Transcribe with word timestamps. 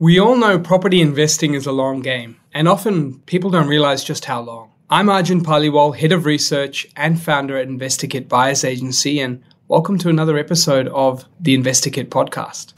We 0.00 0.20
all 0.20 0.36
know 0.36 0.60
property 0.60 1.00
investing 1.00 1.54
is 1.54 1.66
a 1.66 1.72
long 1.72 2.02
game, 2.02 2.36
and 2.54 2.68
often 2.68 3.18
people 3.22 3.50
don't 3.50 3.66
realize 3.66 4.04
just 4.04 4.26
how 4.26 4.40
long. 4.40 4.70
I'm 4.88 5.08
Arjun 5.08 5.42
Paliwal, 5.42 5.96
Head 5.96 6.12
of 6.12 6.24
Research 6.24 6.86
and 6.94 7.20
founder 7.20 7.56
at 7.56 7.66
InvestorKit 7.66 8.28
Buyers 8.28 8.62
Agency, 8.62 9.18
and 9.18 9.42
welcome 9.66 9.98
to 9.98 10.08
another 10.08 10.38
episode 10.38 10.86
of 10.86 11.24
the 11.40 11.58
InvestorKit 11.58 12.10
podcast. 12.10 12.74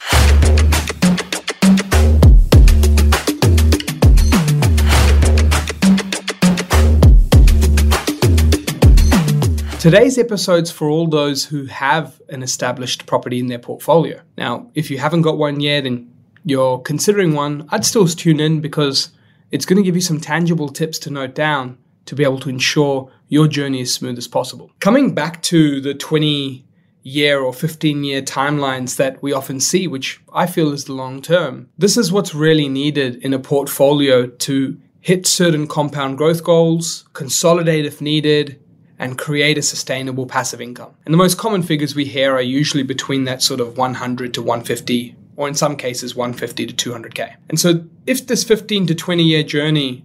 Today's 9.79 10.17
episode's 10.17 10.71
for 10.71 10.89
all 10.89 11.05
those 11.05 11.45
who 11.45 11.65
have 11.65 12.19
an 12.29 12.41
established 12.41 13.05
property 13.05 13.37
in 13.37 13.45
their 13.45 13.59
portfolio. 13.59 14.19
Now, 14.39 14.71
if 14.73 14.89
you 14.89 14.97
haven't 14.97 15.21
got 15.21 15.37
one 15.37 15.59
yet 15.59 15.85
and 15.85 16.07
you're 16.43 16.79
considering 16.79 17.33
one, 17.33 17.67
I'd 17.69 17.85
still 17.85 18.07
tune 18.07 18.39
in 18.39 18.61
because 18.61 19.11
it's 19.51 19.65
going 19.65 19.77
to 19.77 19.83
give 19.83 19.95
you 19.95 20.01
some 20.01 20.19
tangible 20.19 20.69
tips 20.69 20.97
to 20.99 21.09
note 21.09 21.35
down 21.35 21.77
to 22.05 22.15
be 22.15 22.23
able 22.23 22.39
to 22.39 22.49
ensure 22.49 23.11
your 23.27 23.47
journey 23.47 23.81
is 23.81 23.93
smooth 23.93 24.17
as 24.17 24.27
possible. 24.27 24.71
Coming 24.79 25.13
back 25.13 25.41
to 25.43 25.79
the 25.81 25.93
20 25.93 26.65
year 27.03 27.39
or 27.39 27.53
15 27.53 28.03
year 28.03 28.21
timelines 28.21 28.97
that 28.97 29.21
we 29.21 29.33
often 29.33 29.59
see, 29.59 29.87
which 29.87 30.21
I 30.33 30.45
feel 30.47 30.71
is 30.71 30.85
the 30.85 30.93
long 30.93 31.21
term, 31.21 31.69
this 31.77 31.97
is 31.97 32.11
what's 32.11 32.35
really 32.35 32.67
needed 32.67 33.15
in 33.17 33.33
a 33.33 33.39
portfolio 33.39 34.27
to 34.27 34.79
hit 34.99 35.25
certain 35.25 35.67
compound 35.67 36.17
growth 36.17 36.43
goals, 36.43 37.05
consolidate 37.13 37.85
if 37.85 38.01
needed, 38.01 38.59
and 38.99 39.17
create 39.17 39.57
a 39.57 39.63
sustainable 39.63 40.27
passive 40.27 40.61
income. 40.61 40.93
And 41.05 41.13
the 41.13 41.17
most 41.17 41.39
common 41.39 41.63
figures 41.63 41.95
we 41.95 42.05
hear 42.05 42.33
are 42.33 42.41
usually 42.41 42.83
between 42.83 43.23
that 43.23 43.41
sort 43.41 43.59
of 43.59 43.75
100 43.75 44.33
to 44.35 44.41
150 44.43 45.15
or 45.35 45.47
in 45.47 45.53
some 45.53 45.75
cases 45.75 46.15
150 46.15 46.67
to 46.67 46.91
200k. 46.91 47.35
And 47.49 47.59
so 47.59 47.85
if 48.05 48.27
this 48.27 48.43
15 48.43 48.87
to 48.87 48.95
20 48.95 49.23
year 49.23 49.43
journey 49.43 50.03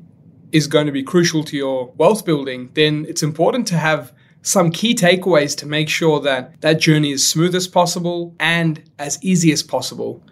is 0.52 0.66
going 0.66 0.87
to 0.87 0.93
be 0.93 1.02
crucial 1.02 1.45
to 1.45 1.57
your 1.57 1.93
wealth 1.96 2.24
building, 2.24 2.71
then 2.74 3.07
it's 3.09 3.23
important 3.23 3.66
to 3.68 3.77
have 3.77 4.13
some 4.43 4.71
key 4.71 4.95
takeaways 4.95 5.57
to 5.59 5.66
make 5.66 5.88
sure 5.88 6.21
that 6.21 6.60
that 6.60 6.74
journey 6.74 7.10
is 7.10 7.29
smooth 7.29 7.55
as 7.55 7.66
possible 7.66 8.35
and 8.38 8.83
as 8.99 9.18
easy 9.23 9.51
as 9.52 9.63
possible. 9.63 10.23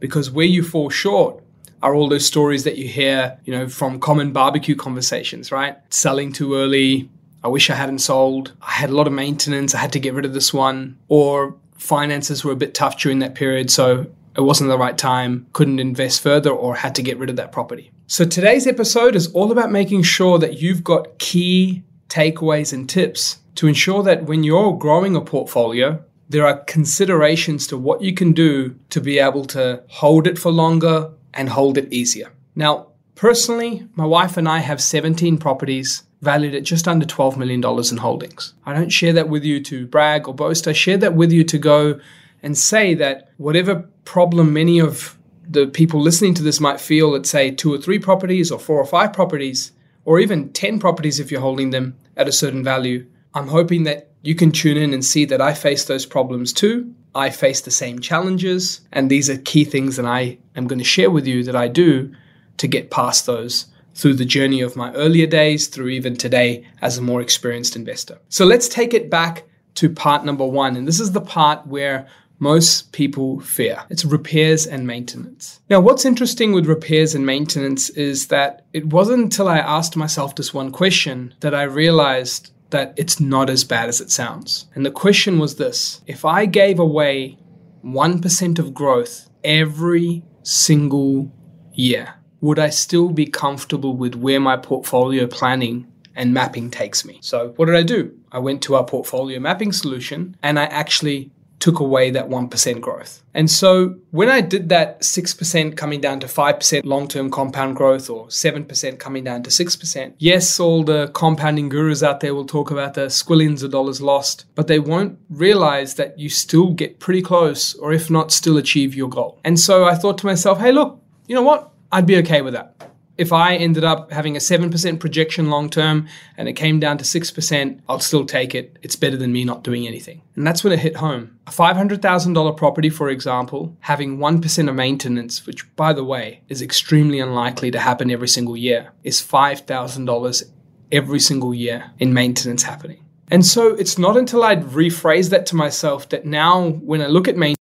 Because 0.00 0.30
where 0.30 0.46
you 0.46 0.62
fall 0.62 0.88
short 0.88 1.44
are 1.82 1.94
all 1.94 2.08
those 2.08 2.24
stories 2.24 2.64
that 2.64 2.78
you 2.78 2.88
hear, 2.88 3.38
you 3.44 3.52
know, 3.52 3.68
from 3.68 4.00
common 4.00 4.32
barbecue 4.32 4.74
conversations, 4.74 5.52
right? 5.52 5.76
Selling 5.90 6.32
too 6.32 6.54
early. 6.54 7.10
I 7.44 7.48
wish 7.48 7.70
I 7.70 7.74
hadn't 7.74 7.98
sold. 7.98 8.52
I 8.62 8.72
had 8.72 8.90
a 8.90 8.94
lot 8.94 9.06
of 9.06 9.12
maintenance. 9.12 9.74
I 9.74 9.78
had 9.78 9.92
to 9.92 10.00
get 10.00 10.14
rid 10.14 10.24
of 10.24 10.32
this 10.32 10.52
one. 10.52 10.98
Or 11.08 11.54
finances 11.76 12.44
were 12.44 12.52
a 12.52 12.56
bit 12.56 12.74
tough 12.74 12.98
during 12.98 13.20
that 13.20 13.34
period. 13.34 13.70
So 13.70 14.06
it 14.38 14.42
wasn't 14.42 14.70
the 14.70 14.78
right 14.78 14.96
time, 14.96 15.48
couldn't 15.52 15.80
invest 15.80 16.22
further, 16.22 16.50
or 16.50 16.76
had 16.76 16.94
to 16.94 17.02
get 17.02 17.18
rid 17.18 17.28
of 17.28 17.36
that 17.36 17.50
property. 17.50 17.90
So 18.06 18.24
today's 18.24 18.68
episode 18.68 19.16
is 19.16 19.26
all 19.32 19.50
about 19.50 19.72
making 19.72 20.04
sure 20.04 20.38
that 20.38 20.62
you've 20.62 20.84
got 20.84 21.18
key 21.18 21.82
takeaways 22.08 22.72
and 22.72 22.88
tips 22.88 23.38
to 23.56 23.66
ensure 23.66 24.04
that 24.04 24.24
when 24.24 24.44
you're 24.44 24.78
growing 24.78 25.16
a 25.16 25.20
portfolio, 25.20 26.02
there 26.28 26.46
are 26.46 26.60
considerations 26.60 27.66
to 27.66 27.76
what 27.76 28.00
you 28.00 28.14
can 28.14 28.32
do 28.32 28.78
to 28.90 29.00
be 29.00 29.18
able 29.18 29.44
to 29.46 29.82
hold 29.88 30.28
it 30.28 30.38
for 30.38 30.52
longer 30.52 31.10
and 31.34 31.48
hold 31.48 31.76
it 31.76 31.92
easier. 31.92 32.30
Now, 32.54 32.88
personally, 33.16 33.88
my 33.96 34.06
wife 34.06 34.36
and 34.36 34.48
I 34.48 34.60
have 34.60 34.80
17 34.80 35.38
properties 35.38 36.04
valued 36.20 36.54
at 36.54 36.62
just 36.62 36.86
under 36.86 37.06
$12 37.06 37.36
million 37.36 37.60
in 37.64 37.96
holdings. 37.96 38.54
I 38.64 38.72
don't 38.72 38.90
share 38.90 39.12
that 39.14 39.28
with 39.28 39.42
you 39.42 39.60
to 39.64 39.86
brag 39.88 40.28
or 40.28 40.34
boast. 40.34 40.68
I 40.68 40.72
share 40.72 40.98
that 40.98 41.14
with 41.14 41.32
you 41.32 41.42
to 41.42 41.58
go 41.58 41.98
and 42.42 42.56
say 42.56 42.94
that 42.94 43.30
whatever 43.36 43.88
problem 44.04 44.52
many 44.52 44.78
of 44.78 45.18
the 45.48 45.66
people 45.66 46.00
listening 46.00 46.34
to 46.34 46.42
this 46.42 46.60
might 46.60 46.80
feel 46.80 47.14
at, 47.14 47.26
say, 47.26 47.50
two 47.50 47.72
or 47.72 47.78
three 47.78 47.98
properties 47.98 48.50
or 48.50 48.58
four 48.58 48.78
or 48.78 48.84
five 48.84 49.12
properties, 49.12 49.72
or 50.04 50.20
even 50.20 50.52
10 50.52 50.78
properties 50.78 51.20
if 51.20 51.30
you're 51.30 51.40
holding 51.40 51.70
them 51.70 51.96
at 52.16 52.28
a 52.28 52.32
certain 52.32 52.62
value, 52.62 53.06
I'm 53.34 53.48
hoping 53.48 53.84
that 53.84 54.10
you 54.22 54.34
can 54.34 54.52
tune 54.52 54.76
in 54.76 54.92
and 54.92 55.04
see 55.04 55.24
that 55.26 55.40
I 55.40 55.54
face 55.54 55.84
those 55.84 56.06
problems 56.06 56.52
too. 56.52 56.94
I 57.14 57.30
face 57.30 57.60
the 57.60 57.70
same 57.70 57.98
challenges, 57.98 58.80
and 58.92 59.10
these 59.10 59.30
are 59.30 59.38
key 59.38 59.64
things 59.64 59.96
that 59.96 60.06
I 60.06 60.38
am 60.54 60.66
going 60.66 60.78
to 60.78 60.84
share 60.84 61.10
with 61.10 61.26
you 61.26 61.42
that 61.44 61.56
I 61.56 61.68
do 61.68 62.14
to 62.58 62.66
get 62.66 62.90
past 62.90 63.26
those 63.26 63.66
through 63.94 64.14
the 64.14 64.24
journey 64.24 64.60
of 64.60 64.76
my 64.76 64.92
earlier 64.92 65.26
days, 65.26 65.66
through 65.66 65.88
even 65.88 66.16
today 66.16 66.64
as 66.82 66.98
a 66.98 67.02
more 67.02 67.20
experienced 67.20 67.74
investor. 67.74 68.18
So 68.28 68.44
let's 68.44 68.68
take 68.68 68.94
it 68.94 69.10
back 69.10 69.44
to 69.76 69.88
part 69.88 70.24
number 70.24 70.46
one. 70.46 70.76
And 70.76 70.86
this 70.86 71.00
is 71.00 71.12
the 71.12 71.20
part 71.20 71.66
where 71.66 72.06
most 72.38 72.92
people 72.92 73.40
fear. 73.40 73.82
It's 73.90 74.04
repairs 74.04 74.66
and 74.66 74.86
maintenance. 74.86 75.60
Now, 75.68 75.80
what's 75.80 76.04
interesting 76.04 76.52
with 76.52 76.66
repairs 76.66 77.14
and 77.14 77.26
maintenance 77.26 77.90
is 77.90 78.28
that 78.28 78.64
it 78.72 78.86
wasn't 78.86 79.24
until 79.24 79.48
I 79.48 79.58
asked 79.58 79.96
myself 79.96 80.36
this 80.36 80.54
one 80.54 80.70
question 80.70 81.34
that 81.40 81.54
I 81.54 81.64
realized 81.64 82.52
that 82.70 82.94
it's 82.96 83.18
not 83.18 83.50
as 83.50 83.64
bad 83.64 83.88
as 83.88 84.00
it 84.00 84.10
sounds. 84.10 84.66
And 84.74 84.84
the 84.84 84.90
question 84.90 85.38
was 85.38 85.56
this 85.56 86.00
if 86.06 86.24
I 86.24 86.46
gave 86.46 86.78
away 86.78 87.38
1% 87.84 88.58
of 88.58 88.74
growth 88.74 89.28
every 89.42 90.22
single 90.42 91.32
year, 91.72 92.14
would 92.40 92.58
I 92.58 92.70
still 92.70 93.08
be 93.10 93.26
comfortable 93.26 93.96
with 93.96 94.14
where 94.14 94.40
my 94.40 94.56
portfolio 94.56 95.26
planning 95.26 95.90
and 96.14 96.34
mapping 96.34 96.70
takes 96.70 97.04
me? 97.04 97.18
So, 97.22 97.52
what 97.56 97.66
did 97.66 97.76
I 97.76 97.82
do? 97.82 98.14
I 98.30 98.38
went 98.38 98.62
to 98.62 98.74
our 98.74 98.84
portfolio 98.84 99.40
mapping 99.40 99.72
solution 99.72 100.36
and 100.42 100.58
I 100.58 100.64
actually 100.64 101.32
took 101.60 101.80
away 101.80 102.10
that 102.10 102.28
1% 102.28 102.80
growth. 102.80 103.22
And 103.34 103.50
so 103.50 103.96
when 104.10 104.28
I 104.28 104.40
did 104.40 104.68
that 104.68 105.00
6% 105.00 105.76
coming 105.76 106.00
down 106.00 106.20
to 106.20 106.26
5% 106.26 106.84
long 106.84 107.08
term 107.08 107.30
compound 107.30 107.76
growth 107.76 108.08
or 108.10 108.26
7% 108.26 108.98
coming 108.98 109.24
down 109.24 109.42
to 109.42 109.50
6%, 109.50 110.14
yes, 110.18 110.60
all 110.60 110.84
the 110.84 111.08
compounding 111.14 111.68
gurus 111.68 112.02
out 112.02 112.20
there 112.20 112.34
will 112.34 112.46
talk 112.46 112.70
about 112.70 112.94
the 112.94 113.06
squillions 113.06 113.62
of 113.62 113.70
dollars 113.70 114.00
lost, 114.00 114.44
but 114.54 114.66
they 114.66 114.78
won't 114.78 115.18
realize 115.30 115.94
that 115.94 116.18
you 116.18 116.28
still 116.28 116.72
get 116.72 117.00
pretty 117.00 117.22
close 117.22 117.74
or 117.74 117.92
if 117.92 118.10
not, 118.10 118.32
still 118.32 118.56
achieve 118.56 118.94
your 118.94 119.08
goal. 119.08 119.40
And 119.44 119.58
so 119.58 119.84
I 119.84 119.94
thought 119.94 120.18
to 120.18 120.26
myself, 120.26 120.58
hey, 120.58 120.72
look, 120.72 121.02
you 121.26 121.34
know 121.34 121.42
what? 121.42 121.72
I'd 121.90 122.06
be 122.06 122.18
okay 122.18 122.42
with 122.42 122.54
that 122.54 122.87
if 123.18 123.32
I 123.32 123.56
ended 123.56 123.84
up 123.84 124.12
having 124.12 124.36
a 124.36 124.40
7% 124.40 125.00
projection 125.00 125.50
long 125.50 125.68
term 125.68 126.08
and 126.36 126.48
it 126.48 126.54
came 126.54 126.78
down 126.78 126.98
to 126.98 127.04
6%, 127.04 127.80
I'll 127.88 128.00
still 128.00 128.24
take 128.24 128.54
it. 128.54 128.78
It's 128.80 128.96
better 128.96 129.16
than 129.16 129.32
me 129.32 129.44
not 129.44 129.64
doing 129.64 129.86
anything. 129.86 130.22
And 130.36 130.46
that's 130.46 130.62
when 130.62 130.72
it 130.72 130.78
hit 130.78 130.96
home. 130.96 131.38
A 131.48 131.50
$500,000 131.50 132.56
property, 132.56 132.88
for 132.88 133.10
example, 133.10 133.76
having 133.80 134.18
1% 134.18 134.68
of 134.68 134.74
maintenance, 134.74 135.46
which 135.46 135.76
by 135.76 135.92
the 135.92 136.04
way 136.04 136.42
is 136.48 136.62
extremely 136.62 137.18
unlikely 137.18 137.72
to 137.72 137.80
happen 137.80 138.10
every 138.10 138.28
single 138.28 138.56
year, 138.56 138.92
is 139.02 139.20
$5,000 139.20 140.44
every 140.92 141.20
single 141.20 141.52
year 141.52 141.90
in 141.98 142.14
maintenance 142.14 142.62
happening. 142.62 143.04
And 143.30 143.44
so 143.44 143.74
it's 143.74 143.98
not 143.98 144.16
until 144.16 144.42
I'd 144.42 144.62
rephrase 144.62 145.30
that 145.30 145.44
to 145.46 145.56
myself 145.56 146.08
that 146.10 146.24
now 146.24 146.70
when 146.70 147.02
I 147.02 147.08
look 147.08 147.28
at 147.28 147.36
maintenance, 147.36 147.57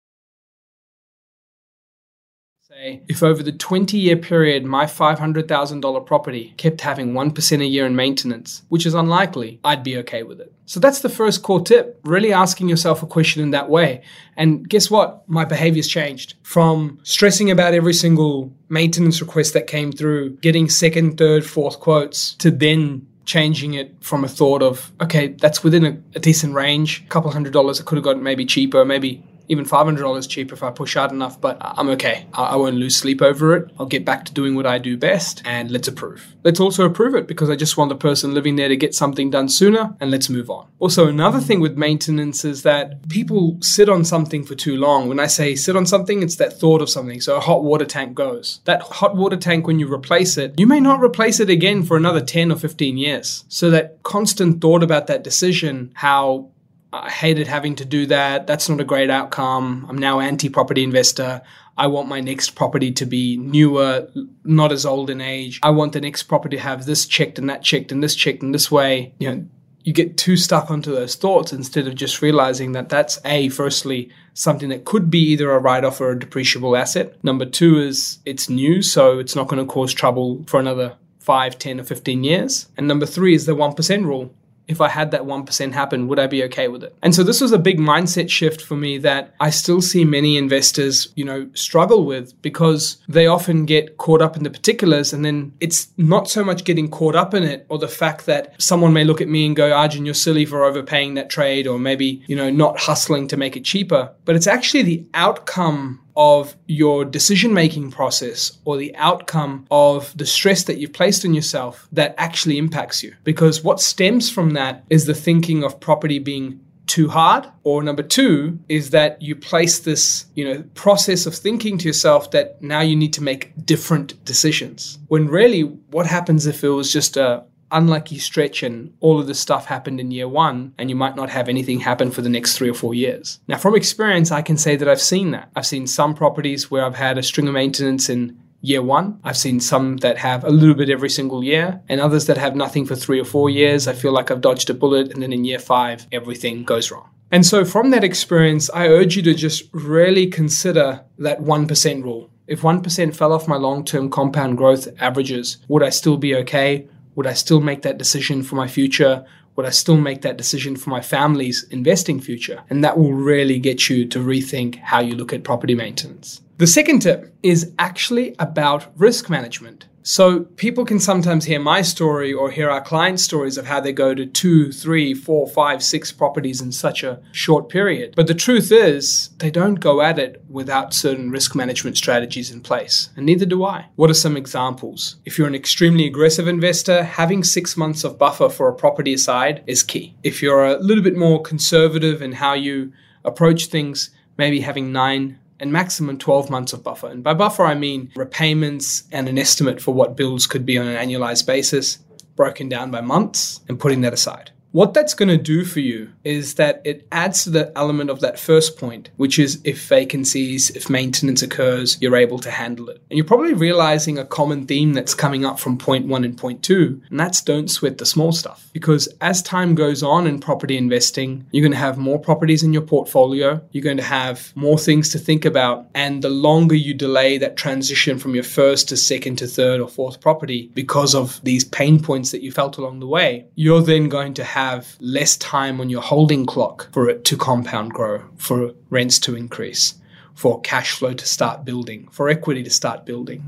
if 3.08 3.22
over 3.22 3.42
the 3.42 3.52
20 3.52 3.96
year 3.98 4.16
period 4.16 4.64
my 4.64 4.84
$500,000 4.84 6.06
property 6.06 6.54
kept 6.56 6.80
having 6.80 7.12
1% 7.12 7.60
a 7.60 7.66
year 7.66 7.86
in 7.86 7.96
maintenance, 7.96 8.62
which 8.68 8.86
is 8.86 8.94
unlikely, 8.94 9.60
I'd 9.64 9.82
be 9.82 9.96
okay 9.98 10.22
with 10.22 10.40
it. 10.40 10.52
So 10.66 10.80
that's 10.80 11.00
the 11.00 11.08
first 11.08 11.42
core 11.42 11.60
tip, 11.60 12.00
really 12.04 12.32
asking 12.32 12.68
yourself 12.68 13.02
a 13.02 13.06
question 13.06 13.42
in 13.42 13.50
that 13.52 13.68
way. 13.68 14.02
And 14.36 14.68
guess 14.68 14.90
what? 14.90 15.28
My 15.28 15.44
behavior's 15.44 15.88
changed 15.88 16.34
from 16.42 16.98
stressing 17.02 17.50
about 17.50 17.74
every 17.74 17.94
single 17.94 18.52
maintenance 18.68 19.20
request 19.20 19.54
that 19.54 19.66
came 19.66 19.92
through, 19.92 20.36
getting 20.38 20.68
second, 20.68 21.18
third, 21.18 21.46
fourth 21.46 21.78
quotes 21.78 22.34
to 22.34 22.50
then 22.50 23.06
changing 23.26 23.74
it 23.74 23.94
from 24.00 24.24
a 24.24 24.28
thought 24.28 24.62
of, 24.62 24.92
okay, 25.00 25.28
that's 25.28 25.62
within 25.62 25.84
a, 25.84 25.98
a 26.14 26.20
decent 26.20 26.54
range, 26.54 27.02
a 27.04 27.08
couple 27.08 27.30
hundred 27.30 27.52
dollars, 27.52 27.80
I 27.80 27.84
could 27.84 27.96
have 27.96 28.04
gotten 28.04 28.22
maybe 28.22 28.46
cheaper, 28.46 28.84
maybe 28.84 29.22
even 29.48 29.64
$500 29.64 30.28
cheaper 30.28 30.54
if 30.54 30.62
I 30.62 30.70
push 30.70 30.94
hard 30.94 31.12
enough, 31.12 31.40
but 31.40 31.56
I'm 31.60 31.88
okay. 31.90 32.26
I 32.32 32.56
won't 32.56 32.76
lose 32.76 32.96
sleep 32.96 33.22
over 33.22 33.56
it. 33.56 33.70
I'll 33.78 33.86
get 33.86 34.04
back 34.04 34.24
to 34.26 34.32
doing 34.32 34.54
what 34.54 34.66
I 34.66 34.78
do 34.78 34.96
best 34.96 35.42
and 35.44 35.70
let's 35.70 35.88
approve. 35.88 36.34
Let's 36.44 36.60
also 36.60 36.84
approve 36.84 37.14
it 37.14 37.26
because 37.26 37.50
I 37.50 37.56
just 37.56 37.76
want 37.76 37.88
the 37.88 37.96
person 37.96 38.34
living 38.34 38.56
there 38.56 38.68
to 38.68 38.76
get 38.76 38.94
something 38.94 39.30
done 39.30 39.48
sooner 39.48 39.96
and 40.00 40.10
let's 40.10 40.28
move 40.28 40.50
on. 40.50 40.68
Also, 40.78 41.08
another 41.08 41.40
thing 41.40 41.60
with 41.60 41.76
maintenance 41.76 42.44
is 42.44 42.62
that 42.62 43.08
people 43.08 43.58
sit 43.60 43.88
on 43.88 44.04
something 44.04 44.44
for 44.44 44.54
too 44.54 44.76
long. 44.76 45.08
When 45.08 45.20
I 45.20 45.26
say 45.26 45.54
sit 45.54 45.76
on 45.76 45.86
something, 45.86 46.22
it's 46.22 46.36
that 46.36 46.58
thought 46.58 46.82
of 46.82 46.90
something. 46.90 47.20
So 47.20 47.36
a 47.36 47.40
hot 47.40 47.62
water 47.62 47.84
tank 47.84 48.14
goes. 48.14 48.60
That 48.64 48.82
hot 48.82 49.16
water 49.16 49.36
tank, 49.36 49.66
when 49.66 49.78
you 49.78 49.92
replace 49.92 50.36
it, 50.36 50.58
you 50.58 50.66
may 50.66 50.80
not 50.80 51.00
replace 51.00 51.40
it 51.40 51.50
again 51.50 51.82
for 51.82 51.96
another 51.96 52.20
10 52.20 52.52
or 52.52 52.56
15 52.56 52.96
years. 52.96 53.44
So 53.48 53.70
that 53.70 54.02
constant 54.02 54.60
thought 54.60 54.82
about 54.82 55.06
that 55.06 55.24
decision, 55.24 55.92
how 55.94 56.50
I 56.92 57.10
hated 57.10 57.46
having 57.46 57.74
to 57.76 57.84
do 57.84 58.06
that. 58.06 58.46
That's 58.46 58.68
not 58.68 58.80
a 58.80 58.84
great 58.84 59.10
outcome. 59.10 59.86
I'm 59.88 59.98
now 59.98 60.20
anti 60.20 60.48
property 60.48 60.82
investor. 60.82 61.42
I 61.78 61.88
want 61.88 62.08
my 62.08 62.20
next 62.20 62.50
property 62.50 62.90
to 62.92 63.04
be 63.04 63.36
newer, 63.36 64.08
not 64.44 64.72
as 64.72 64.86
old 64.86 65.10
in 65.10 65.20
age. 65.20 65.60
I 65.62 65.70
want 65.70 65.92
the 65.92 66.00
next 66.00 66.22
property 66.24 66.56
to 66.56 66.62
have 66.62 66.86
this 66.86 67.06
checked 67.06 67.38
and 67.38 67.50
that 67.50 67.62
checked 67.62 67.92
and 67.92 68.02
this 68.02 68.14
checked 68.14 68.42
in 68.42 68.52
this 68.52 68.70
way. 68.70 69.12
You 69.18 69.30
know, 69.30 69.46
you 69.84 69.92
get 69.92 70.16
too 70.16 70.36
stuck 70.36 70.70
onto 70.70 70.90
those 70.90 71.16
thoughts 71.16 71.52
instead 71.52 71.86
of 71.86 71.94
just 71.94 72.22
realizing 72.22 72.72
that 72.72 72.88
that's 72.88 73.20
a 73.24 73.50
firstly 73.50 74.10
something 74.32 74.70
that 74.70 74.84
could 74.84 75.10
be 75.10 75.20
either 75.20 75.50
a 75.50 75.58
write 75.58 75.84
off 75.84 76.00
or 76.00 76.12
a 76.12 76.18
depreciable 76.18 76.78
asset. 76.78 77.22
Number 77.22 77.44
two 77.44 77.78
is 77.78 78.18
it's 78.24 78.48
new, 78.48 78.80
so 78.80 79.18
it's 79.18 79.36
not 79.36 79.48
going 79.48 79.64
to 79.64 79.70
cause 79.70 79.92
trouble 79.92 80.44
for 80.46 80.58
another 80.58 80.96
5, 81.20 81.58
10, 81.58 81.80
or 81.80 81.84
15 81.84 82.24
years. 82.24 82.68
And 82.76 82.88
number 82.88 83.06
three 83.06 83.34
is 83.34 83.46
the 83.46 83.54
1% 83.54 84.04
rule 84.04 84.34
if 84.68 84.80
I 84.80 84.88
had 84.88 85.10
that 85.12 85.22
1% 85.22 85.72
happen, 85.72 86.08
would 86.08 86.18
I 86.18 86.26
be 86.26 86.42
okay 86.44 86.68
with 86.68 86.82
it? 86.82 86.96
And 87.02 87.14
so 87.14 87.22
this 87.22 87.40
was 87.40 87.52
a 87.52 87.58
big 87.58 87.78
mindset 87.78 88.30
shift 88.30 88.60
for 88.60 88.76
me 88.76 88.98
that 88.98 89.34
I 89.40 89.50
still 89.50 89.80
see 89.80 90.04
many 90.04 90.36
investors, 90.36 91.08
you 91.14 91.24
know, 91.24 91.48
struggle 91.54 92.04
with 92.04 92.40
because 92.42 92.98
they 93.08 93.26
often 93.26 93.64
get 93.64 93.96
caught 93.98 94.22
up 94.22 94.36
in 94.36 94.42
the 94.42 94.50
particulars 94.50 95.12
and 95.12 95.24
then 95.24 95.52
it's 95.60 95.88
not 95.96 96.28
so 96.28 96.44
much 96.44 96.64
getting 96.64 96.90
caught 96.90 97.14
up 97.14 97.34
in 97.34 97.42
it 97.42 97.66
or 97.68 97.78
the 97.78 97.88
fact 97.88 98.26
that 98.26 98.54
someone 98.60 98.92
may 98.92 99.04
look 99.04 99.20
at 99.20 99.28
me 99.28 99.46
and 99.46 99.56
go, 99.56 99.72
Arjun, 99.72 100.04
you're 100.04 100.14
silly 100.14 100.44
for 100.44 100.64
overpaying 100.64 101.14
that 101.14 101.30
trade 101.30 101.66
or 101.66 101.78
maybe, 101.78 102.22
you 102.26 102.36
know, 102.36 102.50
not 102.50 102.78
hustling 102.78 103.28
to 103.28 103.36
make 103.36 103.56
it 103.56 103.64
cheaper. 103.64 104.12
But 104.24 104.36
it's 104.36 104.46
actually 104.46 104.82
the 104.82 105.06
outcome 105.14 106.00
of 106.16 106.56
your 106.66 107.04
decision 107.04 107.52
making 107.52 107.90
process 107.90 108.58
or 108.64 108.76
the 108.76 108.94
outcome 108.96 109.66
of 109.70 110.16
the 110.16 110.26
stress 110.26 110.64
that 110.64 110.78
you've 110.78 110.92
placed 110.92 111.24
on 111.24 111.34
yourself 111.34 111.88
that 111.92 112.14
actually 112.18 112.58
impacts 112.58 113.02
you. 113.02 113.14
Because 113.24 113.62
what 113.62 113.80
stems 113.80 114.30
from 114.30 114.50
that 114.50 114.84
is 114.90 115.06
the 115.06 115.14
thinking 115.14 115.62
of 115.62 115.78
property 115.80 116.18
being 116.18 116.60
too 116.86 117.08
hard 117.08 117.46
or 117.64 117.82
number 117.82 118.02
2 118.02 118.60
is 118.68 118.90
that 118.90 119.20
you 119.20 119.34
place 119.34 119.80
this 119.80 120.26
you 120.36 120.44
know 120.44 120.62
process 120.74 121.26
of 121.26 121.34
thinking 121.34 121.76
to 121.78 121.86
yourself 121.86 122.30
that 122.30 122.62
now 122.62 122.80
you 122.80 122.94
need 122.94 123.12
to 123.12 123.22
make 123.22 123.52
different 123.66 124.24
decisions 124.24 124.98
when 125.08 125.26
really 125.26 125.62
what 125.62 126.06
happens 126.06 126.46
if 126.46 126.62
it 126.62 126.68
was 126.68 126.92
just 126.92 127.16
a 127.16 127.42
unlucky 127.70 128.18
stretch 128.18 128.62
and 128.62 128.92
all 129.00 129.18
of 129.18 129.26
this 129.26 129.40
stuff 129.40 129.66
happened 129.66 130.00
in 130.00 130.10
year 130.10 130.28
one 130.28 130.74
and 130.78 130.88
you 130.88 130.96
might 130.96 131.16
not 131.16 131.30
have 131.30 131.48
anything 131.48 131.80
happen 131.80 132.10
for 132.10 132.22
the 132.22 132.28
next 132.28 132.56
three 132.56 132.70
or 132.70 132.74
four 132.74 132.94
years. 132.94 133.40
Now, 133.48 133.58
from 133.58 133.74
experience, 133.74 134.30
I 134.30 134.42
can 134.42 134.56
say 134.56 134.76
that 134.76 134.88
I've 134.88 135.00
seen 135.00 135.30
that. 135.32 135.50
I've 135.56 135.66
seen 135.66 135.86
some 135.86 136.14
properties 136.14 136.70
where 136.70 136.84
I've 136.84 136.96
had 136.96 137.18
a 137.18 137.22
string 137.22 137.48
of 137.48 137.54
maintenance 137.54 138.08
in 138.08 138.38
year 138.60 138.82
one. 138.82 139.18
I've 139.22 139.36
seen 139.36 139.60
some 139.60 139.98
that 139.98 140.18
have 140.18 140.44
a 140.44 140.50
little 140.50 140.74
bit 140.74 140.90
every 140.90 141.10
single 141.10 141.44
year, 141.44 141.80
and 141.88 142.00
others 142.00 142.26
that 142.26 142.36
have 142.36 142.56
nothing 142.56 142.84
for 142.84 142.96
three 142.96 143.20
or 143.20 143.24
four 143.24 143.48
years. 143.48 143.86
I 143.86 143.92
feel 143.92 144.12
like 144.12 144.30
I've 144.30 144.40
dodged 144.40 144.70
a 144.70 144.74
bullet, 144.74 145.12
and 145.12 145.22
then 145.22 145.32
in 145.32 145.44
year 145.44 145.58
five, 145.58 146.06
everything 146.12 146.64
goes 146.64 146.90
wrong. 146.90 147.08
And 147.30 147.44
so, 147.44 147.64
from 147.64 147.90
that 147.90 148.04
experience, 148.04 148.70
I 148.70 148.88
urge 148.88 149.16
you 149.16 149.22
to 149.22 149.34
just 149.34 149.64
really 149.72 150.26
consider 150.26 151.04
that 151.18 151.40
1% 151.40 152.02
rule. 152.02 152.30
If 152.46 152.62
1% 152.62 153.16
fell 153.16 153.32
off 153.32 153.48
my 153.48 153.56
long 153.56 153.84
term 153.84 154.10
compound 154.10 154.56
growth 154.56 154.88
averages, 155.00 155.58
would 155.68 155.82
I 155.82 155.90
still 155.90 156.16
be 156.16 156.36
okay? 156.36 156.86
Would 157.16 157.26
I 157.26 157.32
still 157.32 157.60
make 157.60 157.82
that 157.82 157.98
decision 157.98 158.42
for 158.42 158.54
my 158.54 158.68
future? 158.68 159.24
Would 159.56 159.66
I 159.66 159.70
still 159.70 159.96
make 159.96 160.20
that 160.22 160.36
decision 160.36 160.76
for 160.76 160.90
my 160.90 161.00
family's 161.00 161.64
investing 161.70 162.20
future? 162.20 162.62
And 162.68 162.84
that 162.84 162.98
will 162.98 163.14
really 163.14 163.58
get 163.58 163.88
you 163.88 164.06
to 164.06 164.18
rethink 164.18 164.76
how 164.76 165.00
you 165.00 165.14
look 165.14 165.32
at 165.32 165.42
property 165.42 165.74
maintenance. 165.74 166.42
The 166.58 166.66
second 166.66 167.00
tip 167.00 167.34
is 167.42 167.72
actually 167.78 168.36
about 168.38 168.92
risk 168.96 169.28
management. 169.30 169.86
So 170.08 170.44
people 170.54 170.84
can 170.84 171.00
sometimes 171.00 171.46
hear 171.46 171.58
my 171.58 171.82
story 171.82 172.32
or 172.32 172.52
hear 172.52 172.70
our 172.70 172.80
clients' 172.80 173.24
stories 173.24 173.58
of 173.58 173.66
how 173.66 173.80
they 173.80 173.92
go 173.92 174.14
to 174.14 174.24
two, 174.24 174.70
three, 174.70 175.14
four, 175.14 175.48
five, 175.48 175.82
six 175.82 176.12
properties 176.12 176.60
in 176.60 176.70
such 176.70 177.02
a 177.02 177.20
short 177.32 177.68
period. 177.68 178.14
But 178.14 178.28
the 178.28 178.34
truth 178.34 178.70
is, 178.70 179.30
they 179.38 179.50
don't 179.50 179.80
go 179.80 180.00
at 180.00 180.16
it 180.16 180.44
without 180.48 180.94
certain 180.94 181.32
risk 181.32 181.56
management 181.56 181.96
strategies 181.96 182.52
in 182.52 182.60
place, 182.60 183.08
and 183.16 183.26
neither 183.26 183.46
do 183.46 183.64
I. 183.64 183.86
What 183.96 184.08
are 184.08 184.14
some 184.14 184.36
examples? 184.36 185.16
If 185.24 185.38
you're 185.38 185.48
an 185.48 185.56
extremely 185.56 186.06
aggressive 186.06 186.46
investor, 186.46 187.02
having 187.02 187.42
six 187.42 187.76
months 187.76 188.04
of 188.04 188.16
buffer 188.16 188.48
for 188.48 188.68
a 188.68 188.76
property 188.76 189.12
aside 189.12 189.64
is 189.66 189.82
key. 189.82 190.14
If 190.22 190.40
you're 190.40 190.66
a 190.66 190.78
little 190.78 191.02
bit 191.02 191.16
more 191.16 191.42
conservative 191.42 192.22
in 192.22 192.30
how 192.30 192.52
you 192.52 192.92
approach 193.24 193.66
things, 193.66 194.10
maybe 194.38 194.60
having 194.60 194.92
nine 194.92 195.40
and 195.60 195.72
maximum 195.72 196.18
12 196.18 196.50
months 196.50 196.72
of 196.72 196.82
buffer. 196.82 197.08
And 197.08 197.22
by 197.22 197.34
buffer, 197.34 197.64
I 197.64 197.74
mean 197.74 198.10
repayments 198.14 199.04
and 199.12 199.28
an 199.28 199.38
estimate 199.38 199.80
for 199.80 199.94
what 199.94 200.16
bills 200.16 200.46
could 200.46 200.66
be 200.66 200.78
on 200.78 200.86
an 200.86 200.96
annualized 200.96 201.46
basis, 201.46 201.98
broken 202.34 202.68
down 202.68 202.90
by 202.90 203.00
months, 203.00 203.60
and 203.68 203.78
putting 203.78 204.02
that 204.02 204.12
aside. 204.12 204.50
What 204.76 204.92
that's 204.92 205.14
going 205.14 205.30
to 205.30 205.38
do 205.38 205.64
for 205.64 205.80
you 205.80 206.12
is 206.22 206.56
that 206.56 206.82
it 206.84 207.08
adds 207.10 207.44
to 207.44 207.50
the 207.50 207.72
element 207.74 208.10
of 208.10 208.20
that 208.20 208.38
first 208.38 208.78
point, 208.78 209.08
which 209.16 209.38
is 209.38 209.58
if 209.64 209.88
vacancies, 209.88 210.68
if 210.68 210.90
maintenance 210.90 211.40
occurs, 211.40 211.96
you're 212.02 212.14
able 212.14 212.38
to 212.40 212.50
handle 212.50 212.90
it. 212.90 213.00
And 213.08 213.16
you're 213.16 213.24
probably 213.24 213.54
realizing 213.54 214.18
a 214.18 214.26
common 214.26 214.66
theme 214.66 214.92
that's 214.92 215.14
coming 215.14 215.46
up 215.46 215.58
from 215.58 215.78
point 215.78 216.08
one 216.08 216.24
and 216.24 216.36
point 216.36 216.62
two, 216.62 217.00
and 217.08 217.18
that's 217.18 217.40
don't 217.40 217.70
sweat 217.70 217.96
the 217.96 218.04
small 218.04 218.32
stuff. 218.32 218.68
Because 218.74 219.08
as 219.22 219.40
time 219.40 219.74
goes 219.74 220.02
on 220.02 220.26
in 220.26 220.40
property 220.40 220.76
investing, 220.76 221.46
you're 221.52 221.62
going 221.62 221.72
to 221.72 221.78
have 221.78 221.96
more 221.96 222.18
properties 222.18 222.62
in 222.62 222.74
your 222.74 222.82
portfolio, 222.82 223.62
you're 223.70 223.82
going 223.82 223.96
to 223.96 224.02
have 224.02 224.52
more 224.56 224.76
things 224.76 225.08
to 225.08 225.18
think 225.18 225.46
about, 225.46 225.86
and 225.94 226.20
the 226.20 226.28
longer 226.28 226.74
you 226.74 226.92
delay 226.92 227.38
that 227.38 227.56
transition 227.56 228.18
from 228.18 228.34
your 228.34 228.44
first 228.44 228.90
to 228.90 228.96
second 228.98 229.36
to 229.36 229.46
third 229.46 229.80
or 229.80 229.88
fourth 229.88 230.20
property 230.20 230.70
because 230.74 231.14
of 231.14 231.40
these 231.44 231.64
pain 231.64 231.98
points 231.98 232.30
that 232.30 232.42
you 232.42 232.52
felt 232.52 232.76
along 232.76 233.00
the 233.00 233.06
way, 233.06 233.46
you're 233.54 233.80
then 233.80 234.10
going 234.10 234.34
to 234.34 234.44
have 234.44 234.65
have 234.70 234.96
less 235.00 235.36
time 235.36 235.80
on 235.80 235.90
your 235.90 236.02
holding 236.02 236.46
clock 236.46 236.88
for 236.92 237.08
it 237.08 237.24
to 237.24 237.36
compound 237.36 237.92
grow, 237.92 238.22
for 238.36 238.72
rents 238.90 239.18
to 239.20 239.36
increase, 239.36 239.94
for 240.34 240.60
cash 240.60 240.92
flow 240.92 241.12
to 241.12 241.26
start 241.26 241.64
building, 241.64 242.08
for 242.10 242.28
equity 242.28 242.62
to 242.62 242.70
start 242.70 243.06
building. 243.06 243.42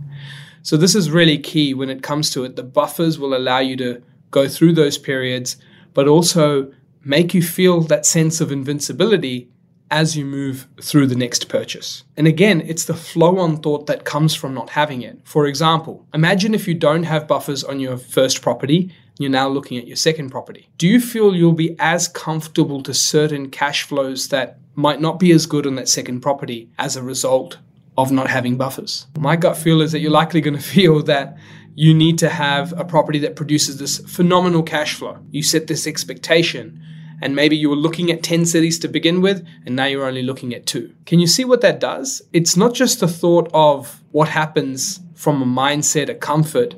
So, 0.63 0.77
this 0.77 0.95
is 0.95 1.11
really 1.11 1.39
key 1.39 1.75
when 1.75 1.91
it 1.91 2.03
comes 2.03 2.31
to 2.33 2.45
it. 2.45 2.57
The 2.57 2.63
buffers 2.63 3.19
will 3.19 3.35
allow 3.35 3.59
you 3.59 3.77
to 3.77 4.03
go 4.31 4.49
through 4.49 4.75
those 4.75 4.99
periods, 4.99 5.57
but 5.95 6.09
also 6.09 6.73
make 7.05 7.35
you 7.35 7.43
feel 7.43 7.81
that 7.83 8.05
sense 8.05 8.41
of 8.41 8.53
invincibility 8.53 9.49
as 9.91 10.17
you 10.17 10.25
move 10.25 10.67
through 10.83 11.07
the 11.07 11.17
next 11.17 11.49
purchase. 11.49 12.05
And 12.17 12.27
again, 12.27 12.61
it's 12.63 12.85
the 12.85 12.95
flow 12.95 13.39
on 13.39 13.59
thought 13.59 13.87
that 13.87 14.05
comes 14.05 14.35
from 14.35 14.55
not 14.55 14.71
having 14.71 15.03
it. 15.03 15.21
For 15.25 15.47
example, 15.47 16.07
imagine 16.13 16.55
if 16.55 16.69
you 16.69 16.75
don't 16.75 17.05
have 17.05 17.27
buffers 17.27 17.65
on 17.65 17.81
your 17.81 17.97
first 17.97 18.43
property 18.43 18.93
you're 19.19 19.31
now 19.31 19.49
looking 19.49 19.79
at 19.79 19.87
your 19.87 19.97
second 19.97 20.31
property. 20.31 20.69
Do 20.79 20.87
you 20.87 21.01
feel 21.01 21.35
you'll 21.35 21.53
be 21.53 21.75
as 21.79 22.09
comfortable 22.09 22.83
to 22.85 22.95
certain 22.95 23.51
cash 23.51 23.83
flows 23.83 24.29
that 24.29 24.59
might 24.77 25.01
not 25.01 25.19
be 25.19 25.33
as 25.33 25.47
good 25.47 25.67
on 25.67 25.75
that 25.75 25.89
second 25.89 26.21
property 26.21 26.71
as 26.79 26.97
a 26.97 27.03
result 27.03 27.59
of 27.97 28.13
not 28.13 28.31
having 28.31 28.57
buffers? 28.57 29.07
My 29.19 29.35
gut 29.35 29.57
feel 29.57 29.81
is 29.81 29.93
that 29.93 29.99
you're 29.99 30.13
likely 30.13 30.41
going 30.41 30.57
to 30.57 30.63
feel 30.63 31.03
that 31.03 31.37
you 31.75 31.95
need 31.95 32.19
to 32.19 32.29
have 32.29 32.73
a 32.79 32.85
property 32.85 33.19
that 33.21 33.37
produces 33.37 33.79
this 33.79 33.99
phenomenal 33.99 34.63
cash 34.63 34.95
flow. 34.95 35.19
You 35.31 35.43
set 35.43 35.67
this 35.67 35.87
expectation 35.87 36.83
and 37.21 37.35
maybe 37.35 37.57
you 37.57 37.71
were 37.71 37.77
looking 37.77 38.11
at 38.11 38.23
10 38.23 38.47
cities 38.47 38.79
to 38.81 38.89
begin 38.89 39.21
with, 39.21 39.47
and 39.67 39.75
now 39.77 39.87
you're 39.87 40.07
only 40.07 40.23
looking 40.23 40.55
at 40.55 40.67
two. 40.67 40.95
Can 41.07 41.19
you 41.19 41.27
see 41.27 41.45
what 41.45 41.61
that 41.63 41.81
does? 41.81 42.23
It's 42.33 42.57
not 42.57 42.75
just 42.75 43.01
the 43.01 43.09
thought 43.09 43.51
of 43.53 44.03
what 44.13 44.29
happens 44.29 45.01
from 45.15 45.43
a 45.43 45.47
mindset, 45.47 46.09
a 46.09 46.15
comfort, 46.15 46.75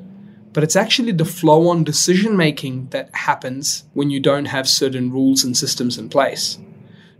but 0.53 0.63
it's 0.63 0.75
actually 0.75 1.13
the 1.13 1.25
flow 1.25 1.69
on 1.69 1.83
decision 1.83 2.35
making 2.35 2.87
that 2.89 3.13
happens 3.13 3.83
when 3.93 4.09
you 4.09 4.19
don't 4.19 4.45
have 4.45 4.67
certain 4.67 5.11
rules 5.11 5.43
and 5.43 5.55
systems 5.55 5.97
in 5.97 6.09
place. 6.09 6.57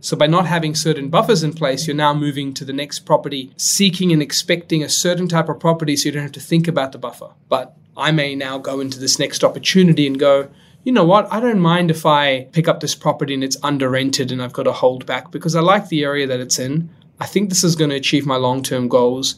So, 0.00 0.16
by 0.16 0.26
not 0.26 0.46
having 0.46 0.74
certain 0.74 1.10
buffers 1.10 1.44
in 1.44 1.52
place, 1.52 1.86
you're 1.86 1.94
now 1.94 2.12
moving 2.12 2.52
to 2.54 2.64
the 2.64 2.72
next 2.72 3.00
property, 3.00 3.52
seeking 3.56 4.10
and 4.10 4.20
expecting 4.20 4.82
a 4.82 4.88
certain 4.88 5.28
type 5.28 5.48
of 5.48 5.60
property 5.60 5.96
so 5.96 6.06
you 6.06 6.12
don't 6.12 6.24
have 6.24 6.32
to 6.32 6.40
think 6.40 6.66
about 6.66 6.90
the 6.90 6.98
buffer. 6.98 7.30
But 7.48 7.76
I 7.96 8.10
may 8.10 8.34
now 8.34 8.58
go 8.58 8.80
into 8.80 8.98
this 8.98 9.20
next 9.20 9.44
opportunity 9.44 10.08
and 10.08 10.18
go, 10.18 10.48
you 10.84 10.92
know 10.92 11.04
what, 11.04 11.32
I 11.32 11.40
don't 11.40 11.60
mind 11.60 11.90
if 11.90 12.04
I 12.04 12.44
pick 12.52 12.68
up 12.68 12.80
this 12.80 12.94
property 12.94 13.34
and 13.34 13.44
it's 13.44 13.56
under 13.62 13.88
rented 13.88 14.32
and 14.32 14.42
I've 14.42 14.52
got 14.52 14.64
to 14.64 14.72
hold 14.72 15.06
back 15.06 15.30
because 15.30 15.54
I 15.54 15.60
like 15.60 15.88
the 15.88 16.02
area 16.02 16.26
that 16.26 16.40
it's 16.40 16.58
in. 16.58 16.90
I 17.20 17.26
think 17.26 17.48
this 17.48 17.62
is 17.62 17.76
going 17.76 17.90
to 17.90 17.96
achieve 17.96 18.26
my 18.26 18.36
long 18.36 18.62
term 18.62 18.88
goals 18.88 19.36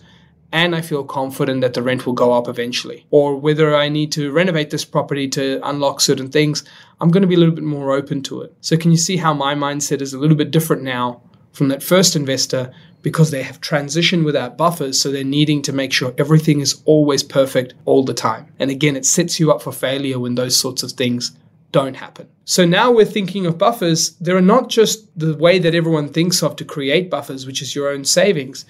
and 0.52 0.74
I 0.76 0.80
feel 0.82 1.02
confident 1.02 1.62
that 1.62 1.74
the 1.74 1.82
rent 1.82 2.06
will 2.06 2.12
go 2.12 2.32
up 2.32 2.46
eventually. 2.46 3.06
Or 3.10 3.36
whether 3.36 3.74
I 3.74 3.88
need 3.88 4.12
to 4.12 4.30
renovate 4.30 4.70
this 4.70 4.84
property 4.84 5.28
to 5.30 5.60
unlock 5.68 6.00
certain 6.00 6.30
things, 6.30 6.62
I'm 7.00 7.10
going 7.10 7.22
to 7.22 7.26
be 7.28 7.34
a 7.34 7.38
little 7.38 7.54
bit 7.54 7.64
more 7.64 7.92
open 7.92 8.22
to 8.22 8.42
it. 8.42 8.54
So, 8.60 8.76
can 8.76 8.92
you 8.92 8.96
see 8.96 9.16
how 9.16 9.34
my 9.34 9.56
mindset 9.56 10.00
is 10.00 10.14
a 10.14 10.18
little 10.18 10.36
bit 10.36 10.52
different 10.52 10.84
now 10.84 11.22
from 11.52 11.68
that 11.68 11.82
first 11.82 12.14
investor 12.14 12.72
because 13.04 13.30
they 13.30 13.42
have 13.42 13.60
transitioned 13.60 14.24
without 14.24 14.56
buffers, 14.56 14.98
so 14.98 15.12
they're 15.12 15.22
needing 15.22 15.60
to 15.60 15.74
make 15.74 15.92
sure 15.92 16.14
everything 16.16 16.60
is 16.60 16.82
always 16.86 17.22
perfect 17.22 17.74
all 17.84 18.02
the 18.02 18.14
time. 18.14 18.50
And 18.58 18.70
again, 18.70 18.96
it 18.96 19.04
sets 19.04 19.38
you 19.38 19.52
up 19.52 19.60
for 19.60 19.72
failure 19.72 20.18
when 20.18 20.36
those 20.36 20.56
sorts 20.56 20.82
of 20.82 20.92
things 20.92 21.32
don't 21.70 21.96
happen. 21.96 22.26
So 22.46 22.64
now 22.64 22.90
we're 22.90 23.04
thinking 23.04 23.44
of 23.44 23.58
buffers. 23.58 24.16
There 24.22 24.38
are 24.38 24.40
not 24.40 24.70
just 24.70 25.06
the 25.18 25.36
way 25.36 25.58
that 25.58 25.74
everyone 25.74 26.08
thinks 26.08 26.42
of 26.42 26.56
to 26.56 26.64
create 26.64 27.10
buffers, 27.10 27.46
which 27.46 27.60
is 27.60 27.74
your 27.74 27.90
own 27.90 28.06
savings. 28.06 28.64